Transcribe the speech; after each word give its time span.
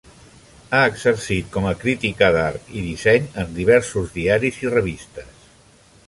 Ha 0.75 0.79
exercit 0.91 1.51
com 1.57 1.67
a 1.71 1.73
crítica 1.83 2.29
d'art 2.37 2.71
i 2.79 2.85
disseny 2.85 3.27
en 3.43 3.53
diversos 3.59 4.11
diaris 4.15 4.57
i 4.65 4.71
revistes. 4.75 5.47